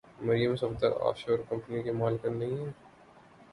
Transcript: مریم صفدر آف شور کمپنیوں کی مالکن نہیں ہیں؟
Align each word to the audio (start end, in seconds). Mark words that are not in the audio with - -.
مریم 0.21 0.55
صفدر 0.55 0.91
آف 0.99 1.17
شور 1.17 1.39
کمپنیوں 1.49 1.83
کی 1.83 1.91
مالکن 1.91 2.37
نہیں 2.37 2.57
ہیں؟ 2.57 2.71